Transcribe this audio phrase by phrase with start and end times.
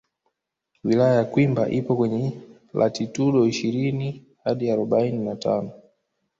[0.83, 2.41] Wilaya ya Kwimba ipo kwenye
[2.73, 5.71] latitudo ishirini hadi arobaini na tano